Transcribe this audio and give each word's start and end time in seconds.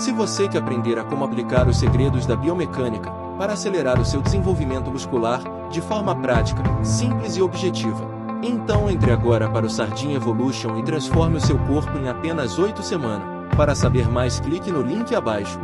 Se 0.00 0.12
você 0.12 0.48
quer 0.48 0.60
aprender 0.60 0.98
a 0.98 1.04
como 1.04 1.26
aplicar 1.26 1.68
os 1.68 1.78
segredos 1.78 2.24
da 2.24 2.34
biomecânica 2.34 3.10
para 3.36 3.52
acelerar 3.52 4.00
o 4.00 4.04
seu 4.04 4.22
desenvolvimento 4.22 4.90
muscular 4.90 5.42
de 5.70 5.82
forma 5.82 6.16
prática, 6.16 6.62
simples 6.82 7.36
e 7.36 7.42
objetiva, 7.42 8.08
então 8.42 8.88
entre 8.88 9.12
agora 9.12 9.50
para 9.50 9.66
o 9.66 9.68
Sardinha 9.68 10.16
Evolution 10.16 10.78
e 10.78 10.82
transforme 10.82 11.36
o 11.36 11.40
seu 11.40 11.58
corpo 11.66 11.98
em 11.98 12.08
apenas 12.08 12.58
8 12.58 12.82
semanas. 12.82 13.28
Para 13.54 13.74
saber 13.74 14.08
mais, 14.08 14.40
clique 14.40 14.72
no 14.72 14.80
link 14.80 15.14
abaixo. 15.14 15.60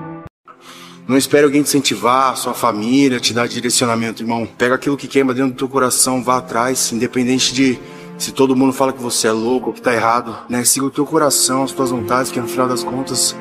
Não 1.08 1.16
espere 1.16 1.46
alguém 1.46 1.62
te 1.62 1.68
incentivar, 1.68 2.36
sua 2.36 2.52
família, 2.52 3.18
te 3.18 3.32
dar 3.32 3.48
direcionamento, 3.48 4.22
irmão. 4.22 4.46
Pega 4.58 4.74
aquilo 4.74 4.98
que 4.98 5.08
queima 5.08 5.32
dentro 5.32 5.52
do 5.52 5.56
teu 5.56 5.68
coração, 5.68 6.22
vá 6.22 6.36
atrás, 6.36 6.92
independente 6.92 7.54
de 7.54 7.78
se 8.18 8.32
todo 8.32 8.54
mundo 8.54 8.74
fala 8.74 8.92
que 8.92 9.02
você 9.02 9.28
é 9.28 9.32
louco 9.32 9.68
ou 9.68 9.72
que 9.72 9.80
tá 9.80 9.94
errado, 9.94 10.36
né? 10.46 10.62
Siga 10.62 10.84
o 10.84 10.90
teu 10.90 11.06
coração, 11.06 11.62
as 11.62 11.72
tuas 11.72 11.90
vontades, 11.90 12.30
que 12.30 12.38
no 12.38 12.46
final 12.46 12.68
das 12.68 12.84
contas 12.84 13.34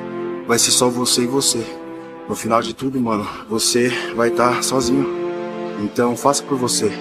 vai 0.47 0.59
ser 0.59 0.71
só 0.71 0.89
você 0.89 1.23
e 1.23 1.27
você. 1.27 1.65
No 2.27 2.35
final 2.35 2.61
de 2.61 2.73
tudo, 2.73 2.99
mano, 2.99 3.27
você 3.49 3.91
vai 4.15 4.29
estar 4.29 4.55
tá 4.55 4.61
sozinho. 4.61 5.07
Então 5.83 6.15
faça 6.15 6.43
por 6.43 6.57
você. 6.57 6.91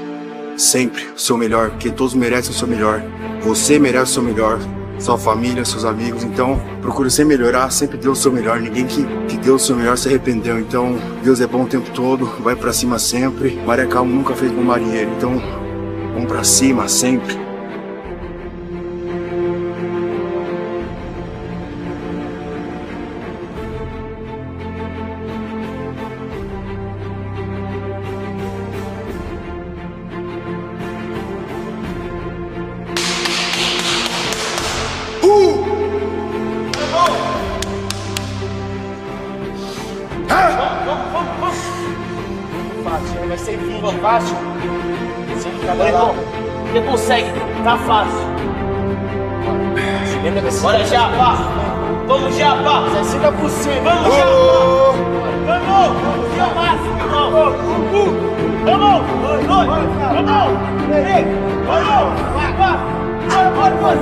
Sempre 0.57 1.05
o 1.17 1.19
seu 1.19 1.37
melhor, 1.37 1.71
porque 1.71 1.91
todos 1.91 2.15
merecem 2.15 2.53
o 2.53 2.55
seu 2.55 2.69
melhor. 2.69 3.03
Você 3.43 3.79
merece 3.79 4.13
o 4.13 4.15
seu 4.15 4.23
melhor, 4.23 4.59
sua 4.99 5.19
família, 5.19 5.65
seus 5.65 5.85
amigos. 5.85 6.23
Então, 6.23 6.61
procure 6.81 7.11
sempre 7.11 7.37
melhorar, 7.37 7.71
sempre 7.71 7.97
dê 7.97 8.09
o 8.09 8.15
seu 8.15 8.33
melhor. 8.33 8.61
Ninguém 8.61 8.87
que, 8.87 9.05
que 9.29 9.37
deu 9.39 9.57
o 9.57 9.59
seu 9.59 9.77
melhor 9.77 9.99
se 9.99 10.09
arrependeu. 10.09 10.59
Então, 10.61 10.97
Deus 11.23 11.41
é 11.41 11.47
bom 11.47 11.65
o 11.65 11.67
tempo 11.67 11.91
todo, 11.91 12.27
vai 12.41 12.55
para 12.55 12.73
cima 12.73 12.99
sempre. 12.99 13.57
Maria 13.67 13.87
Calmo 13.87 14.15
nunca 14.15 14.35
fez 14.35 14.53
um 14.53 14.63
marinheiro. 14.63 15.11
Então, 15.17 15.43
vamos 16.15 16.29
para 16.29 16.45
cima 16.45 16.87
sempre. 16.89 17.37
Fácil. 44.05 44.37
Sim, 45.39 45.51
cada 45.67 45.91
lado. 45.91 46.15
Você 46.71 46.81
consegue, 46.83 47.33
tá 47.65 47.79
fácil. 47.79 48.35
Bora 50.61 50.85
já, 50.85 51.09
pá. 51.17 51.39
Vamos 52.07 52.37
por 53.41 53.51
cima. 53.51 53.91
Vamos 53.91 54.15
já, 54.15 54.27
pá. 54.27 54.45
Vamos. 55.47 55.93
Vamos 56.05 56.31
já, 56.37 56.47
máximo. 56.55 57.01
Vamos. 57.11 57.53
Vamos. 58.65 59.01
Vamos. 59.49 59.83
Vamos. 60.13 60.51
Ei. 60.93 61.25
Vamos. 61.67 62.13
Vai. 62.35 62.51
Vamos, 63.31 63.65
vamos. 63.65 63.99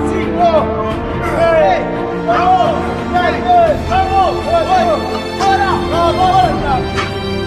Ei. 1.42 1.78
Vamos. 2.26 2.74
Vamos. 3.12 4.34
Vamos. 4.50 5.00
Bora. 5.38 5.70
Vamos. 5.92 6.26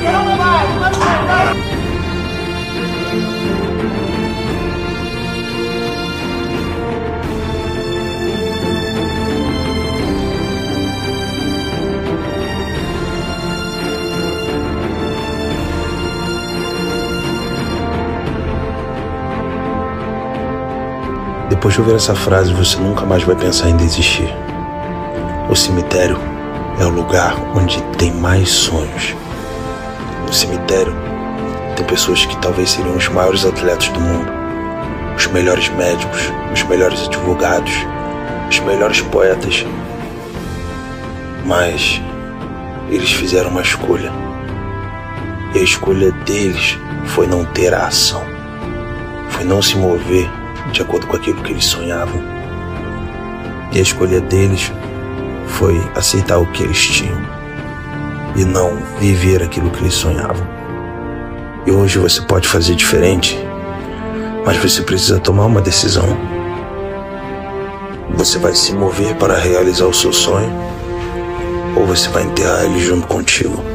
Vamos 0.03 0.37
mais. 0.37 0.67
Vamos 0.79 0.99
mais. 1.27 1.84
Depois 21.65 21.73
de 21.73 21.81
ouvir 21.81 21.95
essa 21.95 22.13
frase, 22.13 22.53
você 22.53 22.77
nunca 22.77 23.05
mais 23.05 23.23
vai 23.23 23.35
pensar 23.35 23.69
em 23.69 23.75
desistir. 23.75 24.31
O 25.49 25.55
cemitério 25.55 26.15
é 26.79 26.85
o 26.85 26.89
lugar 26.89 27.35
onde 27.55 27.81
tem 27.97 28.13
mais 28.13 28.49
sonhos. 28.49 29.15
No 30.27 30.31
cemitério 30.31 31.04
tem 31.75 31.85
pessoas 31.85 32.25
que 32.25 32.37
talvez 32.37 32.71
seriam 32.71 32.95
os 32.95 33.07
maiores 33.09 33.45
atletas 33.45 33.89
do 33.89 33.99
mundo, 33.99 34.31
os 35.15 35.27
melhores 35.27 35.67
médicos, 35.69 36.31
os 36.53 36.63
melhores 36.63 37.05
advogados, 37.05 37.73
os 38.49 38.59
melhores 38.59 39.01
poetas. 39.01 39.65
Mas 41.45 42.01
eles 42.89 43.11
fizeram 43.11 43.49
uma 43.49 43.61
escolha. 43.61 44.11
E 45.53 45.59
a 45.59 45.63
escolha 45.63 46.11
deles 46.25 46.77
foi 47.07 47.27
não 47.27 47.45
ter 47.45 47.73
a 47.73 47.87
ação, 47.87 48.23
foi 49.29 49.43
não 49.43 49.61
se 49.61 49.77
mover 49.77 50.29
de 50.71 50.81
acordo 50.81 51.07
com 51.07 51.15
aquilo 51.15 51.41
que 51.43 51.51
eles 51.51 51.65
sonhavam. 51.65 52.21
E 53.71 53.79
a 53.79 53.81
escolha 53.81 54.21
deles 54.21 54.71
foi 55.47 55.77
aceitar 55.95 56.37
o 56.37 56.45
que 56.47 56.63
eles 56.63 56.79
tinham 56.79 57.21
e 58.35 58.43
não 58.43 58.77
viver 58.99 59.43
aquilo 59.43 59.69
que 59.69 59.81
eles 59.81 59.93
sonhavam. 59.93 60.54
E 61.65 61.71
hoje 61.71 61.97
você 61.97 62.21
pode 62.21 62.47
fazer 62.47 62.75
diferente, 62.75 63.37
mas 64.45 64.57
você 64.57 64.83
precisa 64.83 65.19
tomar 65.19 65.45
uma 65.45 65.61
decisão. 65.61 66.05
Você 68.15 68.37
vai 68.37 68.53
se 68.53 68.71
mover 68.73 69.15
para 69.15 69.35
realizar 69.35 69.85
o 69.85 69.93
seu 69.93 70.13
sonho 70.13 70.51
ou 71.75 71.85
você 71.85 72.07
vai 72.09 72.23
enterrar 72.23 72.65
ele 72.65 72.79
junto 72.79 73.07
contigo. 73.07 73.74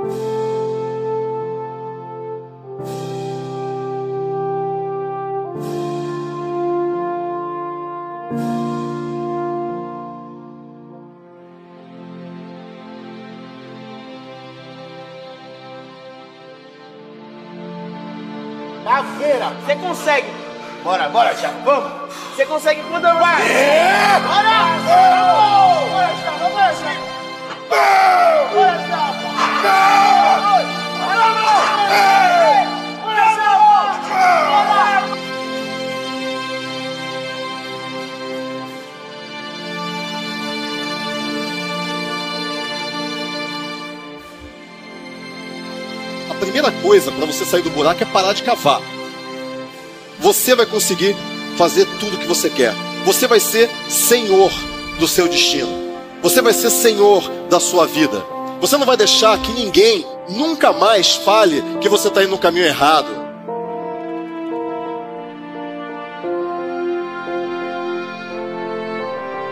Na 0.00 0.06
feira, 19.18 19.50
você 19.50 19.76
consegue. 19.76 20.26
Bora, 20.82 21.10
bora, 21.10 21.36
já, 21.36 21.48
vamos. 21.62 21.92
Você 22.34 22.46
consegue 22.46 22.82
quando 22.88 23.06
eu 23.06 23.18
vai. 23.18 23.42
É. 23.42 24.18
Bora! 24.20 24.60
Bora. 24.86 25.20
Bora! 27.68 28.10
Bora. 28.54 29.29
A 46.30 46.34
primeira 46.40 46.72
coisa 46.82 47.12
para 47.12 47.26
você 47.26 47.44
sair 47.44 47.62
do 47.62 47.70
buraco 47.70 48.02
é 48.02 48.06
parar 48.06 48.32
de 48.32 48.42
cavar. 48.42 48.80
Você 50.18 50.54
vai 50.54 50.66
conseguir 50.66 51.16
fazer 51.56 51.86
tudo 51.98 52.16
o 52.16 52.18
que 52.18 52.26
você 52.26 52.48
quer. 52.50 52.74
Você 53.04 53.26
vai 53.26 53.40
ser 53.40 53.70
senhor 53.88 54.50
do 54.98 55.08
seu 55.08 55.28
destino. 55.28 55.68
Você 56.22 56.42
vai 56.42 56.52
ser 56.52 56.70
senhor 56.70 57.22
da 57.48 57.58
sua 57.58 57.86
vida. 57.86 58.39
Você 58.60 58.76
não 58.76 58.84
vai 58.84 58.96
deixar 58.96 59.38
que 59.38 59.52
ninguém 59.52 60.06
nunca 60.28 60.70
mais 60.70 61.16
fale 61.16 61.62
que 61.80 61.88
você 61.88 62.08
está 62.08 62.22
indo 62.22 62.32
no 62.32 62.38
caminho 62.38 62.66
errado. 62.66 63.08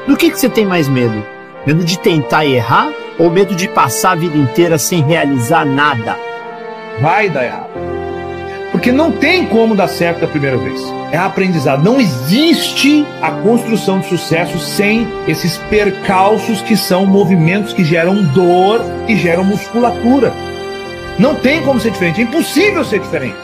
Do 0.07 0.17
que, 0.17 0.31
que 0.31 0.39
você 0.39 0.49
tem 0.49 0.67
mais 0.67 0.89
medo? 0.89 1.25
Medo 1.67 1.85
de 1.85 1.99
tentar 1.99 2.45
errar? 2.45 2.93
Ou 3.19 3.31
medo 3.31 3.55
de 3.55 3.67
passar 3.69 4.13
a 4.13 4.15
vida 4.15 4.37
inteira 4.37 4.79
sem 4.79 5.03
realizar 5.03 5.65
nada? 5.65 6.19
Vai 7.01 7.31
dar 7.31 7.45
errado. 7.45 7.88
Porque 8.79 8.93
não 8.93 9.11
tem 9.11 9.45
como 9.45 9.75
dar 9.75 9.89
certo 9.89 10.21
da 10.21 10.29
primeira 10.29 10.57
vez. 10.57 10.81
É 11.11 11.17
aprendizado. 11.17 11.83
Não 11.83 12.01
existe 12.01 13.05
a 13.21 13.33
construção 13.33 13.99
de 13.99 14.09
sucesso 14.09 14.57
sem 14.61 15.05
esses 15.27 15.59
percalços 15.69 16.63
que 16.63 16.77
são 16.77 17.05
movimentos 17.05 17.73
que 17.73 17.83
geram 17.83 18.23
dor 18.27 18.81
e 19.09 19.17
geram 19.17 19.43
musculatura. 19.43 20.33
Não 21.19 21.35
tem 21.35 21.61
como 21.63 21.81
ser 21.81 21.91
diferente. 21.91 22.21
É 22.21 22.23
impossível 22.23 22.85
ser 22.85 23.01
diferente. 23.01 23.35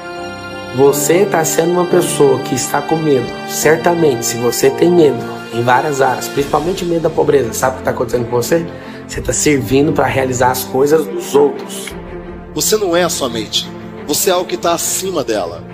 Você 0.77 1.23
está 1.23 1.45
sendo 1.45 1.73
uma 1.73 1.87
pessoa 1.87 2.39
que 2.39 2.55
está 2.55 2.81
com 2.81 2.95
medo. 2.95 3.27
Certamente, 3.49 4.25
se 4.25 4.37
você 4.37 4.71
tem 4.71 4.89
medo 4.89 5.19
em 5.53 5.65
várias 5.65 6.01
áreas, 6.01 6.29
principalmente 6.29 6.85
medo 6.85 7.03
da 7.03 7.11
pobreza, 7.11 7.53
sabe 7.53 7.73
o 7.73 7.75
que 7.79 7.81
está 7.81 7.91
acontecendo 7.91 8.31
com 8.31 8.37
você? 8.37 8.65
Você 9.09 9.19
está 9.19 9.33
servindo 9.33 9.93
para 9.93 10.07
realizar 10.07 10.53
as 10.53 10.63
coisas 10.63 11.05
dos 11.05 11.35
outros. 11.35 11.89
Você 12.55 12.77
não 12.77 12.97
é 12.97 13.03
a 13.03 13.09
sua 13.09 13.29
mente. 13.29 13.69
Você 14.07 14.31
é 14.31 14.33
algo 14.33 14.49
que 14.49 14.55
está 14.55 14.73
acima 14.73 15.25
dela. 15.25 15.65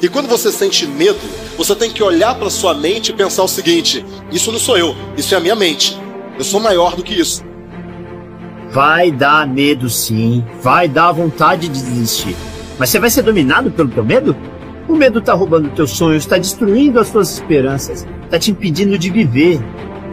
E 0.00 0.08
quando 0.08 0.28
você 0.28 0.52
sente 0.52 0.86
medo, 0.86 1.18
você 1.56 1.74
tem 1.74 1.90
que 1.90 2.02
olhar 2.02 2.34
para 2.36 2.50
sua 2.50 2.74
mente 2.74 3.10
e 3.10 3.14
pensar 3.14 3.42
o 3.42 3.48
seguinte: 3.48 4.04
isso 4.30 4.52
não 4.52 4.58
sou 4.58 4.78
eu, 4.78 4.94
isso 5.16 5.34
é 5.34 5.38
a 5.38 5.40
minha 5.40 5.56
mente. 5.56 5.98
Eu 6.38 6.44
sou 6.44 6.60
maior 6.60 6.94
do 6.94 7.02
que 7.02 7.14
isso. 7.14 7.42
Vai 8.70 9.10
dar 9.10 9.46
medo 9.46 9.88
sim, 9.88 10.44
vai 10.62 10.86
dar 10.88 11.10
vontade 11.10 11.68
de 11.68 11.82
desistir. 11.82 12.36
Mas 12.78 12.90
você 12.90 12.98
vai 13.00 13.10
ser 13.10 13.22
dominado 13.22 13.70
pelo 13.70 13.88
teu 13.88 14.04
medo? 14.04 14.36
O 14.88 14.94
medo 14.94 15.20
tá 15.20 15.34
roubando 15.34 15.68
teus 15.70 15.90
sonhos, 15.90 16.22
está 16.22 16.38
destruindo 16.38 17.00
as 17.00 17.10
tuas 17.10 17.32
esperanças, 17.32 18.06
está 18.24 18.38
te 18.38 18.50
impedindo 18.50 18.96
de 18.96 19.10
viver. 19.10 19.60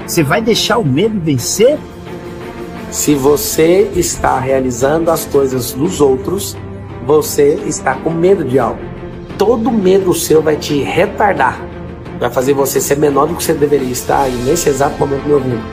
Você 0.06 0.24
vai 0.24 0.42
deixar 0.42 0.78
o 0.78 0.86
medo 0.86 1.20
vencer? 1.20 1.78
Se 2.92 3.14
você 3.14 3.92
está 3.96 4.40
realizando 4.40 5.12
as 5.12 5.26
coisas 5.26 5.74
dos 5.74 6.02
outros, 6.02 6.58
você 7.06 7.60
está 7.66 7.94
com 7.94 8.10
medo 8.10 8.44
de 8.44 8.58
algo. 8.58 8.80
Todo 9.38 9.72
medo 9.72 10.14
seu 10.14 10.42
vai 10.42 10.56
te 10.56 10.82
retardar. 10.82 11.62
Vai 12.20 12.32
fazer 12.32 12.54
você 12.54 12.82
ser 12.82 12.98
menor 12.98 13.28
do 13.28 13.36
que 13.36 13.44
você 13.44 13.54
deveria 13.54 13.92
estar 13.92 14.28
nesse 14.46 14.70
exato 14.70 14.98
momento 14.98 15.26
me 15.26 15.34
ouvindo. 15.34 15.64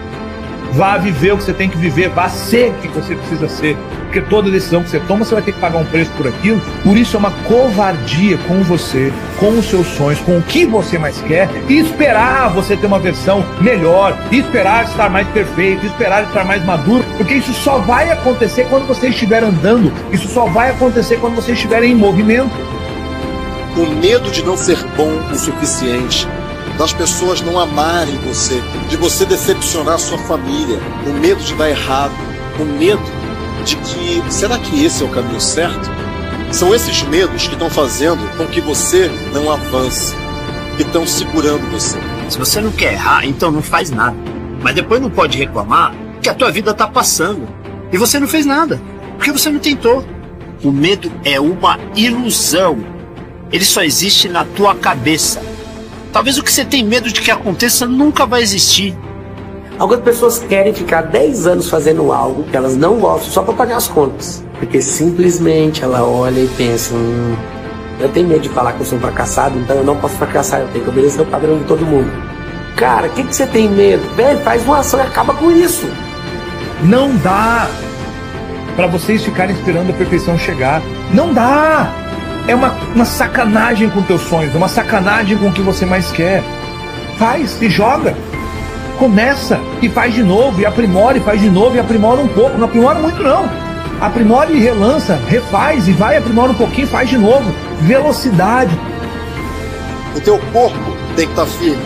Vá 0.73 0.99
viver 0.99 1.32
o 1.32 1.37
que 1.38 1.44
você 1.44 1.52
tem 1.52 1.69
que 1.69 1.76
viver, 1.76 2.08
vá 2.11 2.29
ser 2.29 2.70
o 2.70 2.75
que 2.75 2.88
você 2.88 3.14
precisa 3.14 3.49
ser. 3.49 3.76
Porque 4.12 4.29
toda 4.29 4.50
decisão 4.50 4.82
que 4.82 4.91
você 4.91 5.00
toma, 5.00 5.25
você 5.25 5.32
vai 5.32 5.43
ter 5.43 5.53
que 5.53 5.59
pagar 5.59 5.79
um 5.79 5.87
preço 5.87 6.11
por 6.11 6.29
aquilo. 6.29 6.61
Por 6.82 6.99
isso 6.99 7.17
é 7.17 7.19
uma 7.19 7.31
covardia 7.31 8.37
com 8.47 8.62
você, 8.62 9.11
com 9.41 9.59
os 9.59 9.64
seus 9.64 9.87
sonhos, 9.87 10.20
com 10.20 10.37
o 10.37 10.43
que 10.43 10.67
você 10.67 10.99
mais 10.99 11.19
quer, 11.23 11.49
e 11.67 11.79
esperar 11.79 12.50
você 12.50 12.76
ter 12.76 12.87
uma 12.87 12.99
versão 12.99 13.43
melhor, 13.59 14.14
e 14.31 14.41
esperar 14.41 14.85
estar 14.85 15.09
mais 15.09 15.26
perfeito, 15.29 15.87
esperar 15.87 16.25
estar 16.25 16.44
mais 16.44 16.62
maduro, 16.62 17.03
porque 17.17 17.32
isso 17.32 17.55
só 17.55 17.79
vai 17.79 18.11
acontecer 18.11 18.67
quando 18.69 18.87
você 18.87 19.09
estiver 19.09 19.43
andando, 19.43 19.91
isso 20.12 20.29
só 20.29 20.44
vai 20.44 20.69
acontecer 20.69 21.17
quando 21.17 21.37
você 21.37 21.53
estiver 21.53 21.82
em 21.82 21.94
movimento. 21.94 22.53
O 23.79 23.87
medo 23.99 24.31
de 24.31 24.44
não 24.44 24.59
ser 24.59 24.76
bom 24.94 25.23
o 25.32 25.35
suficiente 25.35 26.29
das 26.76 26.93
pessoas 26.93 27.41
não 27.41 27.59
amarem 27.59 28.17
você, 28.19 28.62
de 28.91 28.97
você 28.99 29.25
decepcionar 29.25 29.99
sua 29.99 30.19
família, 30.19 30.79
o 31.06 31.19
medo 31.19 31.43
de 31.43 31.55
dar 31.55 31.70
errado, 31.70 32.12
o 32.61 32.64
medo 32.64 33.22
de 33.62 33.76
que 33.76 34.23
será 34.31 34.59
que 34.59 34.85
esse 34.85 35.03
é 35.03 35.06
o 35.06 35.11
caminho 35.11 35.41
certo? 35.41 35.91
São 36.50 36.75
esses 36.75 37.03
medos 37.05 37.47
que 37.47 37.55
estão 37.55 37.70
fazendo 37.70 38.20
com 38.37 38.47
que 38.47 38.61
você 38.61 39.11
não 39.32 39.50
avance, 39.50 40.14
que 40.76 40.82
estão 40.82 41.06
segurando 41.06 41.70
você. 41.70 41.99
Se 42.29 42.38
você 42.38 42.61
não 42.61 42.70
quer 42.70 42.94
errar, 42.94 43.25
então 43.25 43.50
não 43.50 43.62
faz 43.62 43.91
nada. 43.91 44.17
Mas 44.61 44.75
depois 44.75 45.00
não 45.00 45.11
pode 45.11 45.38
reclamar 45.38 45.94
que 46.20 46.29
a 46.29 46.35
tua 46.35 46.50
vida 46.50 46.75
tá 46.75 46.87
passando 46.87 47.49
e 47.93 47.97
você 47.97 48.19
não 48.20 48.29
fez 48.29 48.47
nada, 48.47 48.81
porque 49.17 49.32
você 49.32 49.50
não 49.50 49.59
tentou. 49.59 50.05
O 50.62 50.70
medo 50.70 51.11
é 51.25 51.41
uma 51.41 51.79
ilusão. 51.97 52.79
Ele 53.50 53.64
só 53.64 53.82
existe 53.82 54.29
na 54.29 54.44
tua 54.44 54.75
cabeça. 54.75 55.43
Talvez 56.12 56.38
o 56.38 56.43
que 56.43 56.53
você 56.53 56.64
tem 56.64 56.85
medo 56.85 57.11
de 57.11 57.20
que 57.20 57.31
aconteça 57.31 57.87
nunca 57.87 58.26
vai 58.26 58.43
existir. 58.43 58.97
Algumas 59.79 60.03
pessoas 60.03 60.39
querem 60.39 60.73
ficar 60.73 61.03
10 61.03 61.47
anos 61.47 61.69
fazendo 61.69 62.13
algo 62.13 62.45
que 62.45 62.57
elas 62.57 62.77
não 62.77 62.97
gostam 62.97 63.31
só 63.33 63.43
para 63.43 63.55
pagar 63.55 63.77
as 63.77 63.89
contas. 63.89 64.45
Porque 64.59 64.81
simplesmente 64.81 65.83
ela 65.83 66.05
olha 66.05 66.41
e 66.41 66.49
pensa: 66.57 66.95
hum, 66.95 67.35
eu 67.99 68.09
tenho 68.09 68.29
medo 68.29 68.41
de 68.41 68.49
falar 68.49 68.73
que 68.73 68.81
eu 68.81 68.87
sou 68.87 68.99
fracassado, 68.99 69.59
então 69.59 69.77
eu 69.77 69.85
não 69.85 69.97
posso 69.97 70.15
fracassar, 70.17 70.61
eu 70.61 70.69
tenho 70.69 70.85
que 70.85 70.91
obedecer 70.91 71.23
o 71.23 71.27
padrão 71.27 71.59
de 71.59 71.65
todo 71.65 71.85
mundo. 71.85 72.11
Cara, 72.77 73.07
o 73.07 73.11
que, 73.11 73.25
que 73.25 73.35
você 73.35 73.47
tem 73.47 73.69
medo? 73.69 74.03
Velho, 74.15 74.39
faz 74.41 74.65
uma 74.65 74.79
ação 74.79 75.01
e 75.01 75.03
acaba 75.03 75.35
com 75.35 75.51
isso. 75.51 75.87
Não 76.83 77.15
dá 77.17 77.69
para 78.75 78.87
vocês 78.87 79.23
ficarem 79.23 79.55
esperando 79.55 79.91
a 79.91 79.93
perfeição 79.93 80.37
chegar. 80.39 80.83
Não 81.13 81.33
dá! 81.33 81.93
É 82.49 82.55
uma, 82.55 82.71
uma 82.95 83.05
sacanagem 83.05 83.89
com 83.91 84.03
teus 84.03 84.23
sonhos, 84.23 84.55
uma 84.55 84.69
sacanagem 84.69 85.37
com 85.39 85.49
o 85.49 85.53
que 85.53 85.61
você 85.61 85.87
mais 85.87 86.11
quer. 86.11 86.43
Faz 87.19 87.61
e 87.63 87.69
joga. 87.69 88.17
Começa 89.02 89.58
e 89.82 89.88
faz 89.88 90.14
de 90.14 90.22
novo, 90.22 90.60
e 90.60 90.64
aprimora 90.64 91.19
e 91.19 91.20
faz 91.20 91.40
de 91.40 91.50
novo, 91.50 91.75
e 91.75 91.81
aprimora 91.81 92.20
um 92.20 92.28
pouco. 92.28 92.56
Não 92.56 92.66
aprimora 92.66 93.00
muito, 93.00 93.20
não. 93.20 93.50
Aprimora 94.00 94.52
e 94.52 94.60
relança, 94.60 95.16
refaz 95.26 95.88
e 95.88 95.93
vai, 95.93 96.16
aprimora 96.16 96.52
um 96.52 96.54
pouquinho, 96.54 96.87
faz 96.87 97.10
de 97.10 97.19
novo. 97.19 97.52
Velocidade. 97.81 98.70
O 100.14 100.20
teu 100.20 100.38
corpo 100.52 100.96
tem 101.16 101.26
que 101.26 101.32
estar 101.32 101.46
firme, 101.46 101.82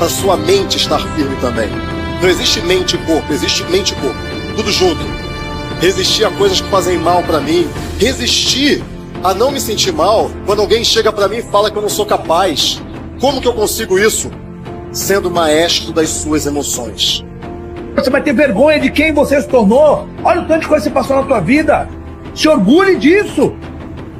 a 0.00 0.08
sua 0.08 0.36
mente 0.36 0.76
estar 0.76 1.00
firme 1.16 1.34
também. 1.40 1.68
Não 2.22 2.28
existe 2.28 2.60
mente 2.60 2.94
e 2.94 2.98
corpo, 2.98 3.32
existe 3.32 3.64
mente 3.64 3.94
e 3.94 3.96
corpo. 3.96 4.20
Tudo 4.54 4.70
junto. 4.70 5.04
Resistir 5.80 6.24
a 6.24 6.30
coisas 6.30 6.60
que 6.60 6.68
fazem 6.68 6.98
mal 6.98 7.24
para 7.24 7.40
mim. 7.40 7.68
Resistir 7.98 8.80
a 9.24 9.34
não 9.34 9.50
me 9.50 9.58
sentir 9.58 9.92
mal 9.92 10.30
quando 10.46 10.60
alguém 10.60 10.84
chega 10.84 11.10
para 11.10 11.26
mim 11.26 11.38
e 11.38 11.42
fala 11.42 11.68
que 11.68 11.76
eu 11.76 11.82
não 11.82 11.88
sou 11.88 12.06
capaz. 12.06 12.80
Como 13.20 13.40
que 13.40 13.48
eu 13.48 13.54
consigo 13.54 13.98
isso? 13.98 14.30
Sendo 14.92 15.30
maestro 15.30 15.92
das 15.92 16.08
suas 16.08 16.46
emoções. 16.46 17.24
Você 17.94 18.10
vai 18.10 18.22
ter 18.22 18.32
vergonha 18.32 18.78
de 18.78 18.90
quem 18.90 19.12
você 19.12 19.40
se 19.40 19.48
tornou. 19.48 20.08
Olha 20.22 20.42
o 20.42 20.46
tanto 20.46 20.60
de 20.60 20.68
coisa 20.68 20.84
que 20.84 20.90
você 20.90 20.94
passou 20.94 21.16
na 21.16 21.22
tua 21.22 21.40
vida. 21.40 21.88
Se 22.34 22.48
orgulhe 22.48 22.96
disso. 22.96 23.54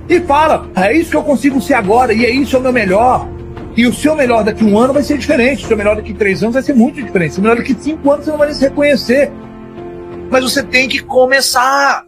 E 0.09 0.21
fala, 0.21 0.69
é 0.75 0.97
isso 0.97 1.11
que 1.11 1.17
eu 1.17 1.23
consigo 1.23 1.61
ser 1.61 1.75
agora, 1.75 2.15
e 2.15 2.25
é 2.25 2.31
isso 2.31 2.57
é 2.57 2.59
o 2.59 2.63
meu 2.63 2.73
melhor. 2.73 3.29
E 3.77 3.87
o 3.87 3.93
seu 3.93 4.17
melhor 4.17 4.43
daqui 4.43 4.65
um 4.65 4.77
ano 4.79 4.93
vai 4.93 5.03
ser 5.03 5.19
diferente. 5.19 5.65
O 5.65 5.69
seu 5.69 5.77
melhor 5.77 5.97
daqui 5.97 6.13
três 6.13 6.43
anos 6.43 6.55
vai 6.55 6.63
ser 6.63 6.75
muito 6.75 7.01
diferente. 7.01 7.33
O 7.33 7.35
seu 7.35 7.43
melhor 7.43 7.59
daqui 7.59 7.77
cinco 7.79 8.11
anos 8.11 8.25
você 8.25 8.31
não 8.31 8.39
vai 8.39 8.53
se 8.53 8.61
reconhecer. 8.61 9.31
Mas 10.31 10.43
você 10.43 10.63
tem 10.63 10.89
que 10.89 11.01
começar. 11.01 12.08